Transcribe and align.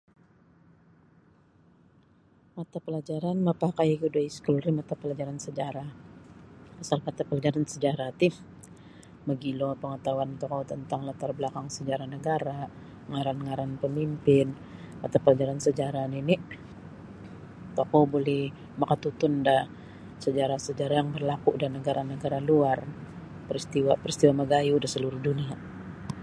Mata 2.57 2.77
pelajaran 2.85 3.37
mapakaiku 3.47 4.05
da 4.15 4.21
iskul 4.29 4.57
ri 4.65 4.71
mata 4.79 4.93
pelajaran 5.01 5.37
sejarah 5.45 5.89
sabap 6.87 7.03
mata 7.07 7.21
pelajaran 7.29 7.65
sejarah 7.73 8.09
ti 8.19 8.27
mogilo 9.27 9.69
pangatahuan 9.83 10.31
tokou 10.41 10.61
tentang 10.71 11.01
latar 11.07 11.31
belakang 11.37 11.67
sejarah 11.77 12.07
nagara' 12.13 12.65
ngaran-ngaran 13.11 13.71
pamimpin 13.81 14.47
mata 15.01 15.17
pelajaran 15.23 15.59
sejarah 15.67 16.05
nini' 16.13 16.43
tokou 17.77 18.03
buli 18.11 18.39
makatutun 18.81 19.33
da 19.47 19.57
sejarah-sejarah 20.25 20.97
yang 21.01 21.11
berlaku 21.15 21.49
da 21.61 21.67
nagara'-nagara' 21.75 22.41
luar 22.49 22.77
peristiwa-peristiwa 23.47 24.33
magayuh 24.41 24.79
da 24.81 24.87
saluruh 24.93 25.21
dunia'. 25.29 25.59